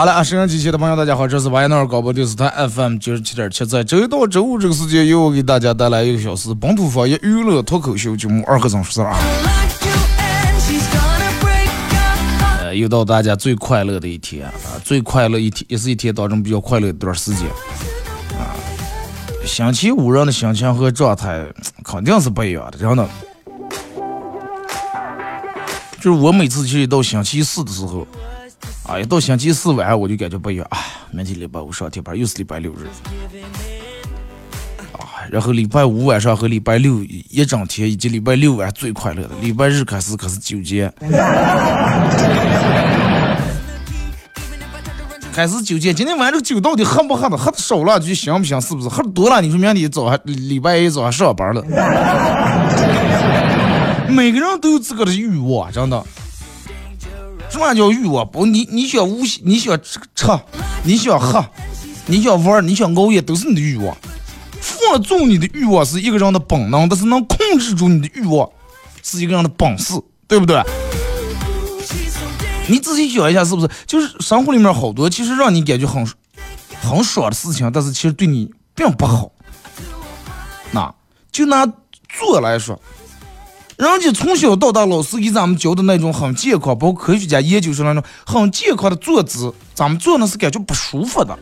[0.00, 9.18] 好了啊，沈阳机器的朋友，大家好，这是巴彦淖尔广播电视台 FM 九十七点七，在周一到周五这个时间，由我给大家带来一个小时本土方言娱乐脱口秀节目《二和尚说事儿》啊。
[12.60, 17.46] 呃，又到大家最快乐的一天啊，最快乐一天，也是一天当中比较快乐的一段时间
[18.38, 18.56] 啊。
[19.44, 21.44] 星期五人的心情和状态
[21.84, 23.06] 肯定是不一样的，真的。
[26.00, 28.06] 就是我每次去到星期四的时候。
[28.90, 30.76] 啊，一到星期四晚上我就感觉不一样啊！
[31.12, 32.88] 明天礼拜五上天班，又是礼拜六日
[34.94, 35.22] 啊。
[35.30, 36.96] 然后礼拜五晚上和礼拜六
[37.28, 40.92] 一整天，以及礼拜六晚最快乐的，礼拜日开始可是纠结，
[45.32, 45.94] 开始纠结。
[45.94, 47.36] 今天晚上这个酒到底喝不喝的？
[47.36, 48.60] 喝的少了就行不行？
[48.60, 48.88] 是不是？
[48.88, 51.62] 喝多了，你说明天早上礼拜一早上上班了。
[54.10, 56.04] 每个人都有自个的欲望，真的。
[57.50, 58.26] 什么叫欲望？
[58.30, 59.98] 不，你你想无，你想吃，
[60.84, 61.44] 你想喝，
[62.06, 63.96] 你想玩，你想熬夜，都是你的欲望。
[64.60, 68.48] 放纵你的欲望是一个人的本能，但是能控制住你的欲望
[69.02, 70.62] 是一个人的本事，对不对？
[72.68, 73.68] 你仔细想一下，是不是？
[73.86, 76.06] 就是生活里面好多其实让你感觉很
[76.80, 79.30] 很爽的事情，但是其实对你并不好。
[80.70, 80.94] 那
[81.32, 81.66] 就拿
[82.08, 82.80] 做来说。
[83.80, 91.34] 人家从小到大，老师给咱们教的那种很健康，包括科学家研究出来那种很健康的坐姿，咱们坐那是感觉不舒服的。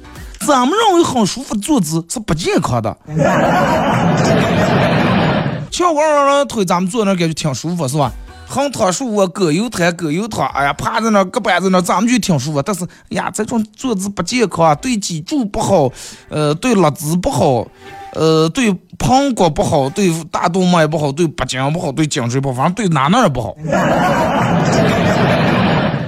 [0.47, 2.97] 咱们认为很舒服的坐姿是不健康的。
[5.69, 8.12] 翘个二郎腿，咱们坐那感觉挺舒服，是吧？
[8.48, 12.62] 横躺竖卧，葛优瘫葛优躺，哎呀，趴在那，搁板在那，咱们就挺舒服。
[12.62, 15.92] 但是哎呀，这种坐姿不健康，对脊柱不好，
[16.31, 17.66] 呃，对肋子不好。
[18.14, 23.54] 呃，对膀胱不好，对大动脉不好，对脖颈不好，对颈椎不好，反正对哪哪也不好。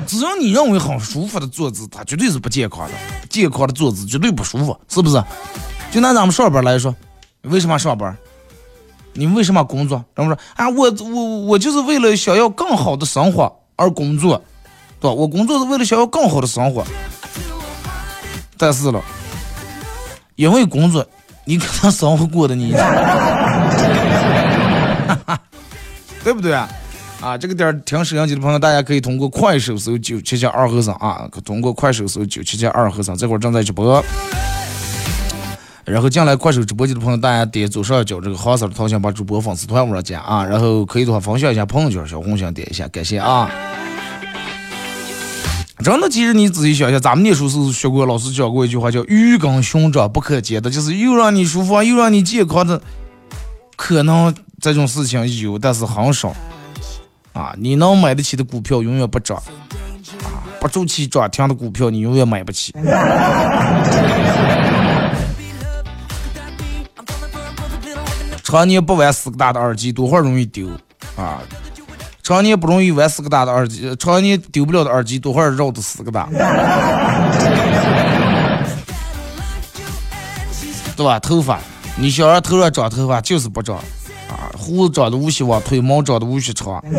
[0.06, 2.92] 只要你认为很舒服的坐姿，它绝对是不健康的。
[3.28, 5.22] 健康的坐姿绝对不舒服，是不是？
[5.92, 6.92] 就拿咱们上班来说，
[7.42, 8.16] 为什么上班？
[9.20, 10.02] 你为什么工作？
[10.16, 10.66] 怎么说啊？
[10.70, 14.42] 我我我就是为了想要更好的生活而工作，
[14.98, 15.14] 对吧？
[15.14, 16.82] 我工作是为了想要更好的生活，
[18.56, 19.02] 但是了，
[20.36, 21.06] 因为工作。
[21.46, 22.70] 你可能生活过的你，
[26.22, 26.68] 对不对啊？
[27.20, 34.04] 啊，这个点儿听摄像机的朋友，大家可以通过快手搜九七七二和尚啊，通过快手搜九七七二和尚，这会儿正在直播。
[35.90, 43.50] 然后进来快手直播间的朋友，大家点左上角这个黄色的头像，把主播粉丝团往上加啊，然后可以的话分享一下朋友圈，小红心点一下，感谢啊。
[45.82, 52.80] 真的，其实你仔细想想，咱们念书时学过，老师讲过一句话，叫“鱼跟熊掌不可兼得”，就是又让你舒服又让你健康的，
[53.76, 56.34] 可能这种事情有，但是很少。
[57.32, 62.74] 啊，你能买得起的股票永远不涨，啊，不周期涨停的股票你永远买不起。
[68.50, 70.68] 常年不玩四个大的耳机，多会儿容易丢
[71.16, 71.40] 啊。
[72.20, 76.28] 常年不容易玩四个大的耳机，常年丢不了的耳机，多会儿绕的四个大，
[80.96, 81.20] 对吧？
[81.20, 81.60] 头发，
[81.96, 83.76] 你想让头上长头发就是不长，
[84.28, 86.82] 啊，胡子长得无希望，腿毛长得无须长。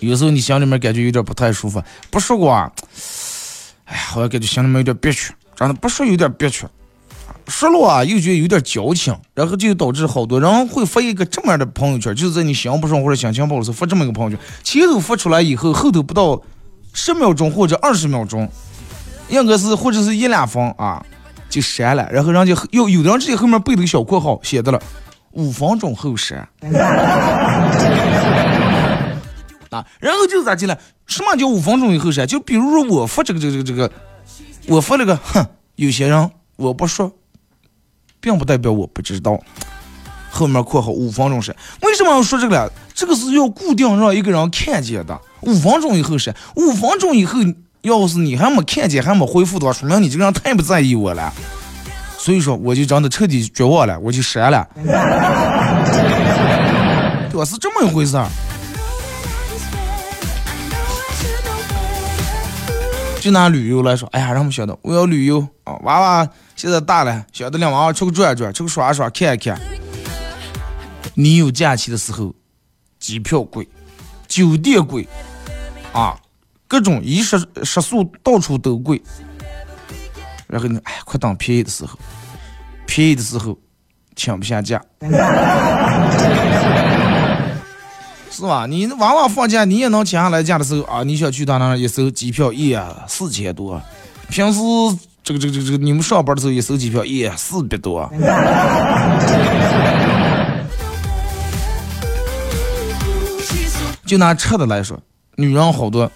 [0.00, 2.70] 有时候你心里面感觉有点不太舒服，不说过，
[3.88, 6.66] 哎呀，好像感觉心里面有点憋屈，真的不说有点憋屈。
[7.46, 16.38] 说了啊，又觉得有点矫情，然后就导致好多人会发一个这么样的朋友圈，就是在你心不爽或者心情不好时发这么一个朋友圈，前头发出来以后，后头不到
[16.92, 18.46] 十秒钟或者二十秒钟，
[19.30, 21.02] 应该是或者是一两分啊，
[21.48, 22.06] 就删了。
[22.12, 24.78] 然后人家有有的人直接后面背了个小括号，写的了
[25.32, 26.46] 五分钟后删。
[29.70, 30.78] 啊，然后就咋进来？
[31.06, 32.26] 什么叫五分钟以后删？
[32.26, 33.90] 就比如说我发这个这个这个，
[34.66, 37.12] 我发了个哼，有些人我不说，
[38.20, 39.40] 并不代表我不知道。
[40.30, 42.70] 后面括号五分钟删，为什么要说这个呢？
[42.94, 45.18] 这个是要固定让一个人看见的。
[45.40, 47.38] 五分钟以后删，五分钟以后
[47.80, 51.32] 要是你还没看见还没回复的话，说明你这个人太不在意我了。
[52.18, 54.68] 所以说我就真的彻底绝望了，我就删了。
[57.30, 57.44] 对吧？
[57.44, 58.28] 是这么一回事儿。
[63.20, 65.74] 就拿旅游来说，哎呀，让我们晓得我要旅游啊！
[65.82, 69.60] 娃娃现在大了，晓得领娃娃出去转转，出去耍耍，看一看。
[71.14, 72.32] 你有假期的时候，
[73.00, 73.68] 机票贵，
[74.28, 75.06] 酒店贵，
[75.92, 76.16] 啊，
[76.68, 79.02] 各种衣食食宿到处都贵。
[80.46, 81.98] 然后呢，哎，快等便宜的时候，
[82.86, 83.58] 便宜的时候，
[84.14, 84.80] 请不下假。
[88.30, 88.66] 是吧？
[88.66, 93.80] 你娃娃放假，你也能请下来假的时候啊，你想去他那一搜机票，呀，四千多。
[94.28, 94.60] 平时
[95.24, 98.08] 这个这个这个，你们上班的时候一搜机票，呀，四百多。
[104.06, 104.98] 就拿吃的来说，
[105.36, 106.10] 女人好多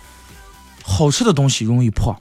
[0.82, 2.16] 好吃的东西容易胖，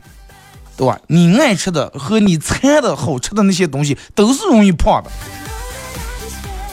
[0.75, 0.99] 对吧？
[1.07, 5.11] 你爱吃的和你馋的好吃的那些东西都是容易胖的。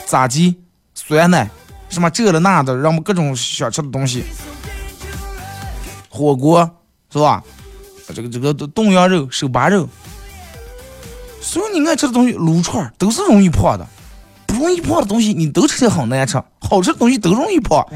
[0.05, 0.55] 炸鸡、
[0.95, 1.49] 酸奶。
[1.89, 4.23] 什么这了那的，让我们各种想吃的东西，
[6.07, 6.69] 火锅
[7.11, 7.43] 是吧？
[8.13, 9.87] 这个这个冻羊肉、手扒肉，
[11.41, 13.85] 所有你爱吃的东西，撸串都是容易胖的。
[14.47, 17.85] 不容易胖的东西，你都吃起来很难吃；好吃的东西都容易胖。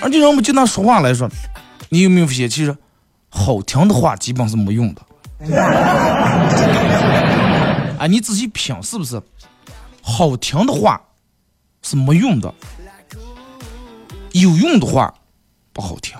[0.00, 1.28] 而且让我们就拿说话来说，
[1.90, 2.74] 你有没有发现，其实
[3.28, 5.02] 好听的话基本是没用的。
[7.98, 9.20] 啊，你仔细品是不是？
[10.02, 11.00] 好听的话
[11.82, 12.54] 是没用的，
[14.32, 15.12] 有用的话
[15.72, 16.16] 不好听，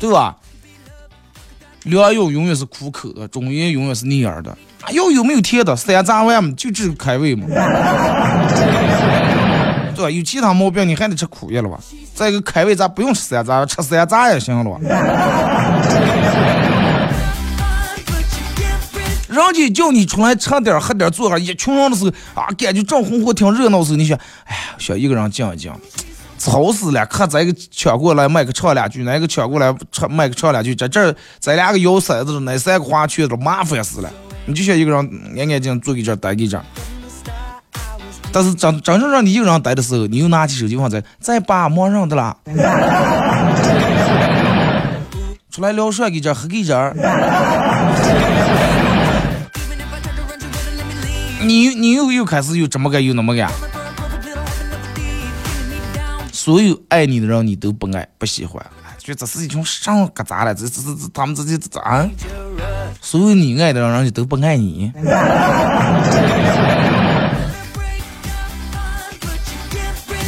[0.00, 0.36] 对吧？
[1.84, 4.56] 良药永远是苦口的，中药永远是逆耳的。
[4.90, 5.76] 药有没有甜的？
[5.76, 7.46] 三杂丸嘛，就治开胃嘛，
[9.94, 10.10] 对吧？
[10.10, 11.78] 有其他毛病你还得吃苦药了吧？
[12.14, 14.80] 再一个开胃，咱不用吃三杂，吃三杂也行了吧。
[19.34, 22.10] 人家叫你出来吃点喝点坐下，一群人的时候
[22.40, 25.72] 啊，感觉正红火挺热闹时候，你想，哎呀，想一个人静一静，
[26.38, 27.04] 吵死了！
[27.06, 34.10] 看咱个抢过来卖个唱两句，那个抢过来唱卖个唱两句，这这咱两个摇骰子，那三个花圈子麻烦死了。
[34.46, 34.98] 你就想一个人
[35.36, 36.62] 安安静静坐在这待在这，
[38.30, 42.36] 但是真真正让你一个人待的时候，你又拿起手机放在在把忙上的啦，
[45.50, 46.94] 出来聊帅给这喝给这儿。
[51.44, 53.52] 你你又又开始又这么干又那么干，
[56.32, 58.64] 所有爱你的人你都不爱不喜欢，
[58.98, 62.08] 觉得这是一群上疙瘩了，这这这他们这这这啊，
[63.02, 64.90] 所有你爱的人人家都不爱你。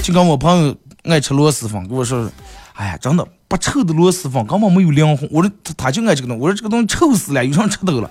[0.03, 2.31] 就跟我朋友爱吃螺蛳粉，跟我说，
[2.75, 5.27] 哎呀，真的不臭的螺蛳粉根本没有灵魂。
[5.32, 8.11] 我说他他就爱这个东西，我说这个东西臭死了，有啥吃头了？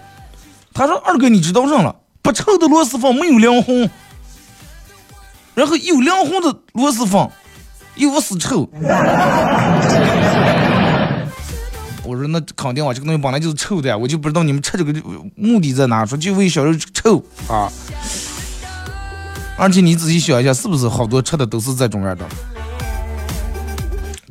[0.74, 1.96] 他说二哥你知道啥了？
[2.26, 3.88] 不臭的螺蛳粉没有灵魂，
[5.54, 7.30] 然后有灵魂的螺蛳粉
[7.94, 8.68] 又不是臭。
[12.04, 14.92] 我说那肯定啊，这个东西本来就是臭的，我就不知道你们吃这个
[15.36, 17.72] 目的在哪，说就为小肉臭啊。
[19.56, 22.26] 而且你仔细想一下，是不是好多吃的都是这种样的？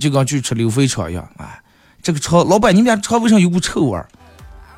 [0.01, 1.63] 就跟去吃溜肥肠一样，哎，
[2.03, 4.09] 这个肠老板，你们家肠为啥有股臭味儿？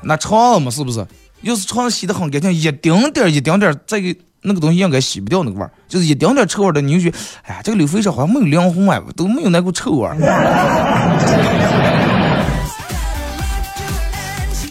[0.03, 1.03] 那肠嘛，是不是？
[1.41, 10.15] 要是床上洗的很干净，一丁点儿一丁点儿，这个那个东西应该洗不掉那个味儿，就是一丁点儿臭味儿的，你就觉，哎呀，这个溜肥肠好像没有灵魂啊，都没有那股臭味儿。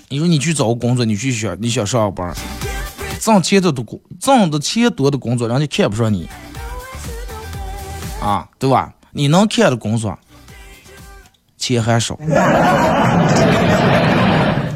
[0.08, 2.32] 你说你去找个工作，你去想你想上班，
[3.20, 3.84] 挣钱的多，
[4.20, 6.28] 挣的钱多的工作，人家看不上你，
[8.20, 8.92] 啊，对吧？
[9.12, 10.18] 你能看的工作，
[11.56, 12.18] 钱还少。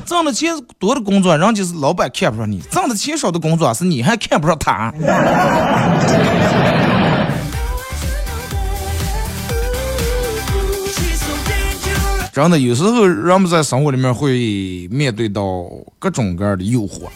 [0.07, 4.93] 挣的钱多的工作，人家是老板看不上你；挣的钱少的工作，是你还看不上他。
[12.33, 15.43] 真的，有时候人们在生活里面会面对到
[15.99, 17.09] 各种各样的诱惑，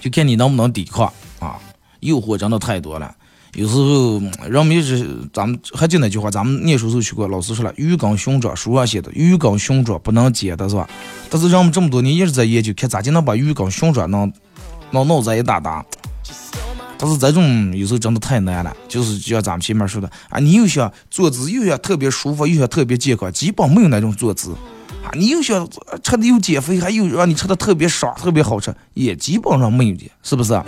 [0.00, 1.06] 就看你能不能抵抗
[1.38, 1.58] 啊！
[2.00, 3.14] 诱惑真的太多了，
[3.54, 4.18] 有时候
[4.48, 10.88] 人们一直，咱们还就那句话，咱们念书时候学过，老师说了，鱼跟熊掌，书上写的，鱼跟熊掌不能解的是吧？
[11.28, 14.32] 但是人们这么多年一直在研究，看咋就能把鱼跟熊掌能
[14.92, 15.84] 能弄在一大搭。
[16.96, 24.52] 但是这种有时候真的太难了，就是就像咱们前面说的啊，你又想坐姿又想特别舒服，又想特别健康，基本没有那种坐姿
[25.04, 25.12] 啊。
[25.12, 25.68] 你又想
[26.02, 30.58] 吃的又减肥，还有让你吃的特别爽，特别好吃，也基本上没有的，是不是？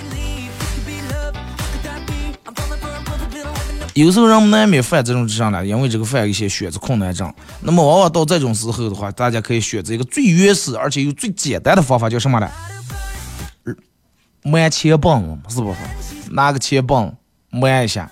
[3.94, 7.32] 有时候人们难免犯这种上了，因为这个犯一些选择困难症。
[7.60, 12.50] 那么往往到这种时候的话，大家可以选择一个最原始而且又最简单的方法，叫什么呢？
[14.42, 15.78] 慢切棒，是不是？
[16.32, 17.14] 拿个切棒
[17.50, 18.10] 慢一下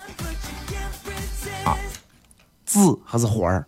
[1.64, 1.76] 啊，
[2.64, 3.66] 字还是花儿，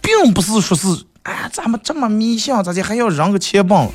[0.00, 0.86] 并不是说是
[1.24, 3.90] 哎，咱们这么迷信，咋就还要扔个切棒？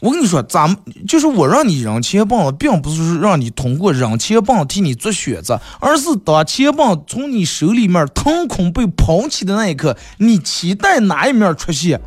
[0.00, 0.76] 我跟你说，咱们
[1.06, 12.00] 就是我让你扔切棒，并不是让你通过扔切棒替你做选择，而是当切棒从你手里面腾空被捧起的那一刻，你期待哪一面出现，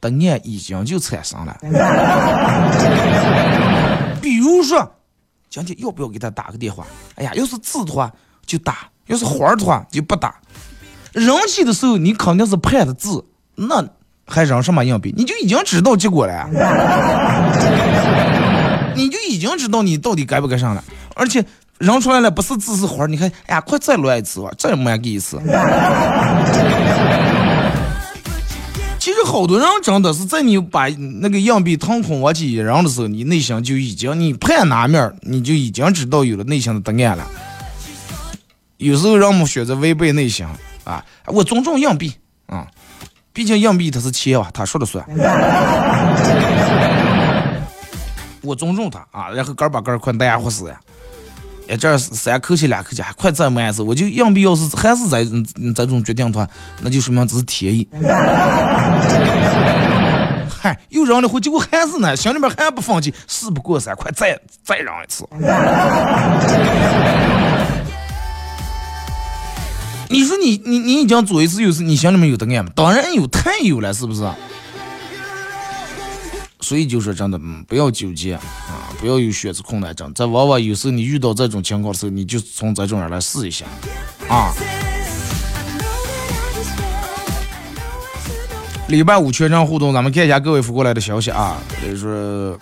[0.00, 1.56] 答案已经就产生了。
[4.20, 4.96] 比如说，
[5.48, 6.84] 今天要不要给他打个电话？
[7.14, 8.10] 哎呀，要是字的话
[8.44, 10.34] 就打，要是花的话就不打。
[11.12, 13.24] 扔起的时候，你肯定是判的字，
[13.54, 13.86] 那。
[14.26, 15.12] 还扔什么硬币？
[15.16, 16.48] 你就已经知道结果了，
[18.96, 20.82] 你就已经知道你到底该不该上了。
[21.14, 21.44] 而且
[21.78, 25.40] 扔出来了不是字是花，你看，哎呀，快再来一次吧，再乱给一次。
[28.98, 30.88] 其实好多人真的是在你把
[31.20, 37.26] 那个硬币腾空往起一扔的时候，你内心就已经你判哪面，你就已经知道有了内心的答案了。
[38.78, 40.46] 有时候让我们选择违背内心
[40.84, 42.14] 啊，我尊重硬币
[42.46, 42.66] 啊。
[43.34, 45.04] 毕竟硬币它是钱啊，他说了算。
[48.40, 50.80] 我尊重他啊，然后杆把杆快难活死呀！
[51.66, 53.82] 哎，这三口气两口气，还快再慢一次。
[53.82, 55.24] 我就硬币要是还是在
[55.74, 56.46] 这种决定的话，
[56.82, 57.88] 那就说明这是天意。
[60.60, 65.26] 嗨，又扔了回，结果还是呢，心里面还不放弃，事不过三，快再再扔一次。
[70.14, 72.70] 你说你你你已经做一次，有次你心里面有答案吗？
[72.76, 74.24] 当然有，太有了，是不是？
[76.60, 78.40] 所以就说真的，嗯，不要纠结啊，
[79.00, 80.14] 不要有选择困难症。
[80.14, 83.66] 这往往有时候你遇到这种情况的时候，你就从这种人来试一下
[84.28, 84.54] 啊。
[88.86, 91.58] 礼拜五全程互动，咱们看一下各位发过来的消息啊。
[91.82, 92.56] 就是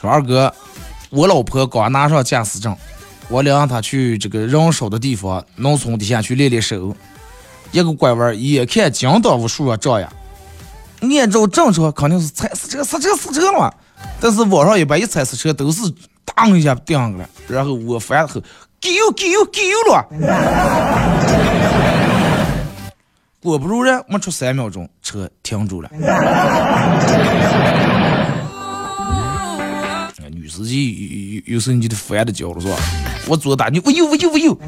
[0.00, 0.50] 说二哥，
[1.10, 2.74] 我老婆刚拿上驾驶证。
[3.28, 6.94] 我领他去这个人少的地方，农村底下去练练手。
[7.72, 10.10] 一个拐弯，眼看惊到无数啊这样，
[11.00, 13.74] 按照正常肯定是踩死车、刹车、死车了。
[14.20, 15.82] 但是网上一般一踩死车都是
[16.24, 18.40] 当一下定了，然后我翻后，
[18.80, 20.06] 给油给油给油了。
[23.42, 25.90] 果不如然，没出三秒钟，车停住了。
[30.56, 32.76] 女司机有有时候你就得翻的叫了是吧？
[33.26, 34.58] 我左打你，我右我右我右。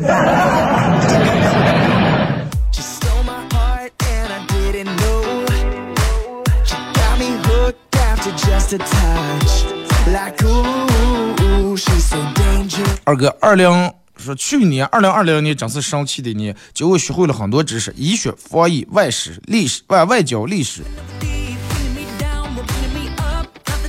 [13.04, 20.82] 二哥，二零说去年二零二零年真是生气的年，教我学会了很多知识，医学、防疫、外史、历史、外外交、历史。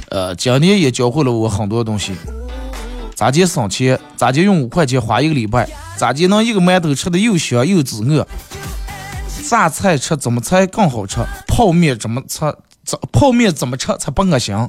[0.10, 2.14] 呃，今年也教会了我很多东西。
[3.14, 4.00] 咋接省钱？
[4.16, 5.70] 咋接用五块钱花一个礼拜？
[5.98, 8.26] 咋接能一个馒头吃的又香又滋饿？
[9.48, 11.20] 榨菜吃怎么才更好吃？
[11.48, 12.40] 泡面怎么吃？
[12.86, 14.56] 怎泡面怎么吃才不恶心？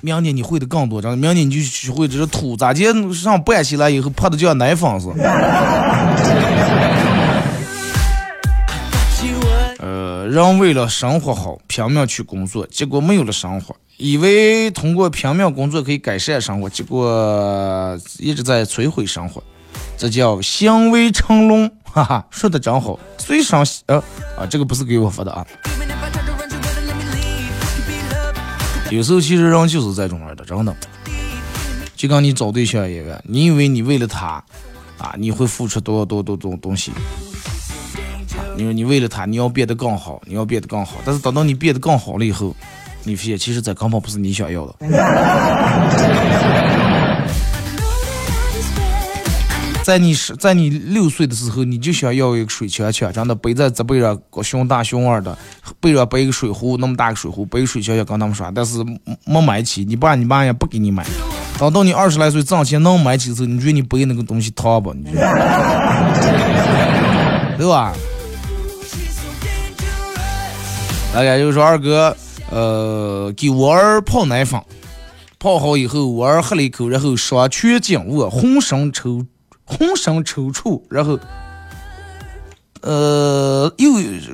[0.00, 1.16] 明年你会的更多，真的。
[1.16, 5.14] 明年你就学会这是土咋接上拌起来以后泡的就像奶粉似的。
[10.28, 13.74] 人为了生活好，拼命去工作，结果没有了生活。
[13.96, 19.42] 以为通过拼命工作可以改善生活，结果一直在摧毁生活。
[19.96, 22.98] 这叫行为成龙， 哈哈，说的真好。
[23.16, 23.96] 随上呃
[24.36, 25.46] 啊，这个不是给我发的啊。
[28.90, 30.76] 有时候其实人就是这种样的，真的。
[31.96, 34.44] 就跟你找对象一样，你以为你为了他
[34.98, 36.92] 啊，你会付出多多多多东西。
[38.58, 40.96] 因为你为了他，你要变得更好，你要变得更好。
[41.04, 42.54] 但是等到你变得更好了以后，
[43.04, 44.74] 你发现其实这根本不是你想要的。
[49.84, 55.38] 在你十，在你六岁的时候，你就想要一个水枪枪，真的背在这背上，熊大熊二的，
[55.80, 58.84] 背上背一个水壶，那么大个水壶，背个水枪枪跟他们耍，但是
[59.24, 61.06] 没买起，你爸你妈也不给你买。
[61.58, 64.92] 等到你二十来岁挣钱能买起的时候，你觉得你背那个东西烫不？
[64.92, 65.22] 你觉得？
[67.56, 67.94] 对吧？
[71.12, 72.16] 大家就说二哥，
[72.50, 74.60] 呃，给我儿泡奶粉，
[75.38, 79.24] 泡好以后，我儿喝了一口，然后双拳紧握，浑身抽，
[79.64, 81.18] 浑身抽搐，然后，
[82.82, 83.90] 呃，又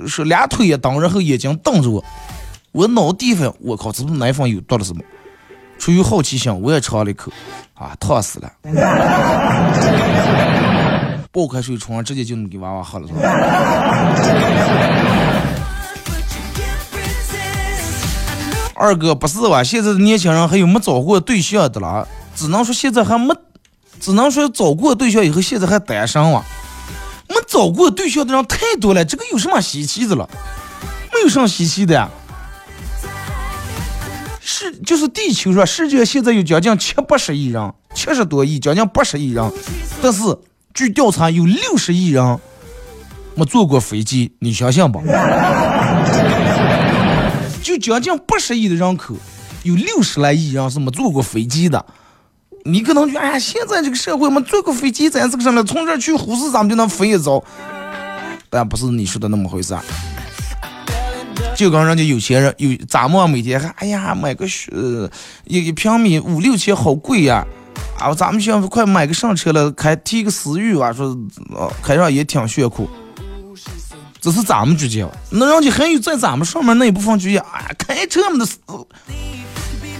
[0.06, 2.04] 是两腿一蹬，然后眼睛瞪着我，
[2.72, 5.00] 我脑地方，我靠，这不是奶粉有毒了是吗？
[5.78, 7.32] 出于好奇心，我也尝了一口，
[7.74, 8.52] 啊，烫死了！
[11.32, 13.20] 爆开水冲，直接就能给娃娃喝了是吧
[18.74, 19.62] 二哥不是吧？
[19.62, 22.06] 现在的年轻人还有没找过对象的了？
[22.34, 23.34] 只能说现在还没，
[24.00, 26.44] 只能说找过对象以后现在还单身哇。
[27.28, 30.28] 没找过对象的人太多了，这个有什么稀奇的了？
[31.12, 32.10] 没有什么稀奇的。
[34.40, 39.52] 是就是地球上世界现在有将近七八十亿人，七十多亿，将近八十亿人。
[40.02, 40.20] 但是
[40.74, 42.38] 据调查，有六十亿人
[43.34, 45.00] 没坐过飞机，你相信不？
[47.78, 49.14] 将近八十亿的人口，
[49.62, 51.84] 有六十来亿人是没坐过飞机的。
[52.64, 57.42] 你可能觉得，哎呀，现在这个社会没坐过飞机，咱这个上了，从这去呼市，咱们就能飞一遭。
[58.48, 59.76] 但不是你说的那么回事。
[61.56, 65.08] 就跟人家有钱人有咱们每天还，哎呀，买个呃
[65.44, 67.46] 一一平米五六千，好贵呀！
[67.98, 71.16] 啊，咱们想快买个上车了，开提个思域吧，说
[71.82, 72.88] 开上也挺炫酷。
[74.24, 78.46] 这是咱们之间，那人家还有在咱们上面那一部分之间，啊，开车么的，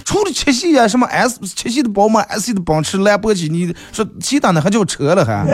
[0.03, 5.45] 除了七系啊，什么 S 七系的宝马，S 系的奔驰、兰博基尼，说其他的还叫车了还，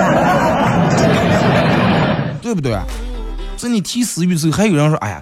[2.42, 2.80] 对不对？
[3.58, 5.22] 这你提思域的时候，还有人说，哎呀，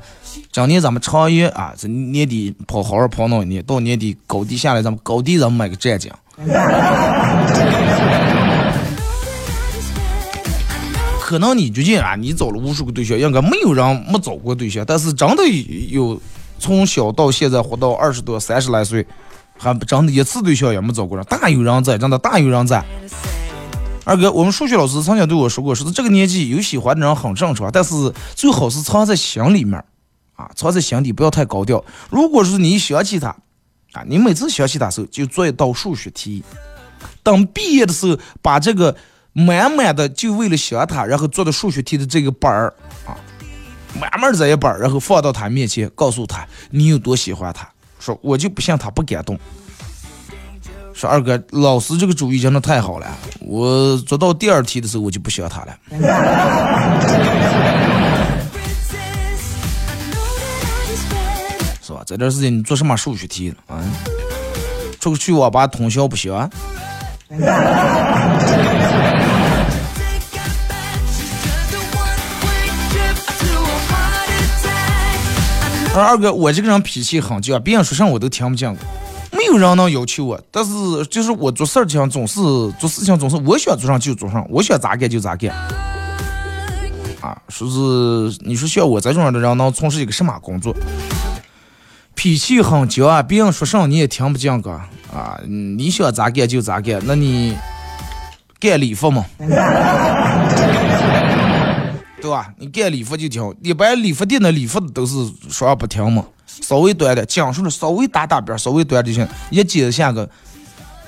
[0.51, 6.15] 今年咱们创业啊，这年底跑好好跑弄一年，到年底高低下来，咱们高低咱们买个战将。
[11.29, 14.83] 可能你最近啊，你找了无数个对象，应该没有人没找过对象。
[14.83, 15.43] 但是真的
[15.91, 16.19] 有
[16.57, 19.05] 从小到现在活到二十多、三十来岁，
[19.55, 22.83] 还真的一次对象也没找过人，大有人在，真的大有人在。
[24.05, 29.77] 二哥，我们数学老师曾经对我说过，说这个年纪有喜欢的人很正常，但是最好是藏在心里面，
[30.33, 31.85] 啊，藏在心底，不要太高调。
[32.09, 33.27] 如果是你想起他，
[33.91, 36.43] 啊，你每次想起他时候就做一道数学题，
[37.21, 38.95] 等毕业的时候把这个。
[39.33, 42.73] 满满的就为了想他，然后做的数学题的这个本儿
[43.05, 43.15] 啊，
[43.99, 47.69] 满满这一本儿，然后放到他面前，告诉他你有多喜欢他。
[47.99, 49.39] 说我就不信他不感动。
[50.93, 53.07] 说二哥，老师这个主意真的太好了。
[53.39, 55.77] 我做到第二题的时候，我就不想他了。
[61.81, 62.03] 是吧？
[62.05, 63.81] 这段时间你做什么数学题啊？
[64.99, 66.33] 出去网吧通宵不行？
[66.33, 66.49] 啊
[75.95, 78.67] 二哥，我这个人脾气很犟，别人说啥我都听不进。
[79.31, 80.71] 没有人能要求我，但是
[81.05, 82.41] 就是我做事情总是
[82.79, 85.51] 做事情总是我想做上就做上，我想咋干就咋干。
[87.21, 90.75] 啊，说是你说像我这种样的人能从事一个什么工作？
[92.19, 95.39] 脾气很犟，别人说啥你也听不进去啊！
[95.47, 97.57] 你想咋干就咋干，那你
[98.59, 99.25] 干礼服吗？
[102.21, 102.49] 对吧？
[102.57, 105.15] 你干礼服就听，一般礼服店的礼服都是
[105.49, 106.25] 说不听嘛。
[106.45, 109.25] 稍微短的，讲述的稍微打打边，稍微短就行。
[109.49, 110.29] 一接下个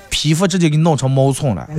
[0.08, 1.68] 皮肤直接给你弄成毛寸了。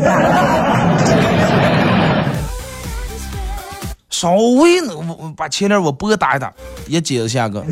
[4.10, 6.54] 稍微我把前脸我拨打一打，
[6.88, 7.66] 一接下个。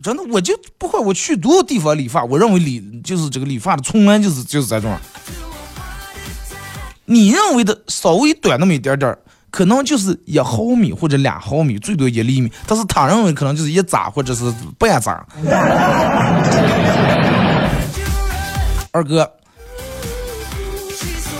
[0.00, 4.96] 真的，我就不管我去多少地方理发，我认为理就是这个理发的，从来就是就是这种。
[7.04, 9.18] 你认为的稍微短那么一点点儿，
[9.50, 12.52] 可能就是一毫米或者两毫米，最多一厘米。
[12.66, 15.26] 但是他认为可能就是一扎或者是半扎。
[18.92, 19.28] 二哥，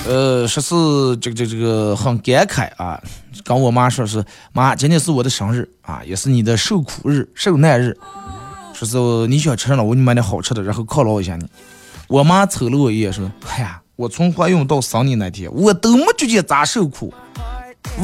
[0.06, 3.00] 呃，说是这个这个这个很感慨啊，
[3.44, 7.96] 跟我妈说是妈，今天是我的生日啊，也是你的受苦日、受难日。
[8.84, 11.46] 说是你想吃了，我给你买点好吃的，然后犒劳一下你。
[12.06, 17.12] 我妈瞅了我一眼说：“哎呀。”我从怀孕到生你那天，我都没觉得咋受苦，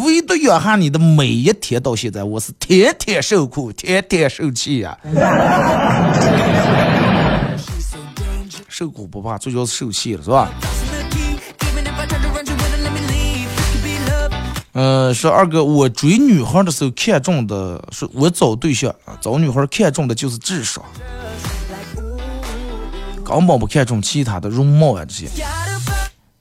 [0.05, 4.99] 唯独养下你的每一天到现在，我是天天受苦，天天受气呀。
[8.67, 10.51] 受苦不怕，最主要是受气了，是吧？
[14.77, 20.85] 嗯，说二哥，我追女孩的时候看中的，说我找对象啊，找女孩看中的就是智商，
[23.25, 25.29] 根本不看重其他的容貌啊这些。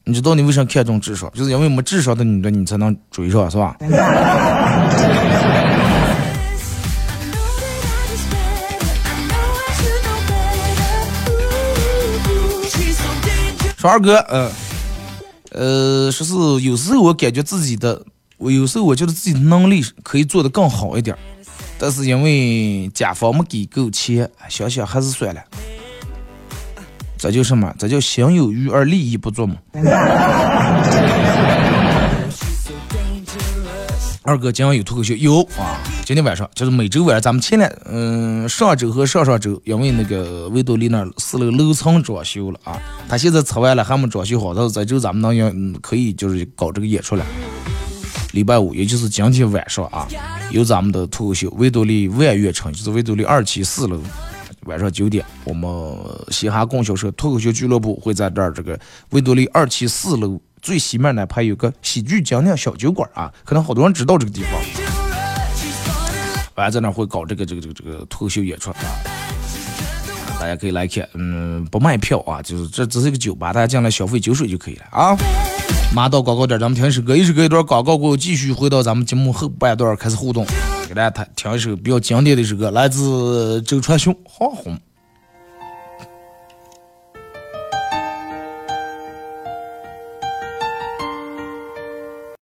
[0.03, 1.31] 你知道你为啥看重智商？
[1.35, 3.77] 就是因为没智商的女的你才能追上，是吧？
[13.77, 14.49] 说二哥，嗯，
[15.51, 16.33] 呃，说是
[16.65, 18.01] 有时候我感觉自己的，
[18.43, 21.19] 我有时候我觉得自己能力可以做得更好一点儿，
[21.79, 25.41] 但是因为甲方没给够钱，想想还是算了。
[27.17, 27.73] 这叫什么？
[27.79, 29.55] 这叫心有余而力不足嘛。
[34.25, 35.79] 二哥今晚有脱口秀，有啊！
[36.05, 42.77] 今天晚上就是每周晚上，咱们前两嗯上周和上上周，因为那个维多利那四楼楼层装修了啊，
[43.07, 45.49] 他现在拆完了还没装修好，到这周咱们能要
[45.81, 47.25] 可以就是搞这个演出了。
[48.33, 50.07] 礼拜五，也就是今天晚上啊，
[50.49, 54.01] 有咱们的脱口秀维多利万悦城，就是维多利二期四楼，
[54.65, 55.69] 晚上九点，我们
[56.29, 58.77] 嘻哈供销社脱口秀俱乐部会在这儿这个
[59.11, 60.41] 维多利二期四楼。
[60.63, 64.51] 最西面呢，还有个喜剧精酿小酒馆啊，可能好多人知道这个地方。
[66.55, 68.77] 完在那会搞这个这个这个这个脱口秀演出啊，
[70.39, 75.15] 大家可以来看，嗯，不卖票啊，就是这只是一个酒吧，大家进来消费酒水就可以了啊。
[75.95, 80.43] 马到广告点，咱们听一首歌，一首歌一段广告过后，继续回到咱们节目后半段开始互动，
[80.87, 84.73] 给大家听听一首比较经典的一首歌，来自周传雄《黄红》。